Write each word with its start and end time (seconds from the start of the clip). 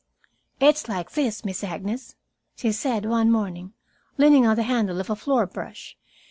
"It's 0.59 0.89
like 0.89 1.11
this, 1.11 1.45
Miss 1.45 1.63
Agnes," 1.63 2.15
she 2.55 2.71
said 2.71 3.05
one 3.05 3.29
morning, 3.31 3.73
leaning 4.17 4.47
on 4.47 4.55
the 4.55 4.63
handle 4.63 4.99
of 4.99 5.11
a 5.11 5.15
floor 5.15 5.45
brush. 5.45 5.95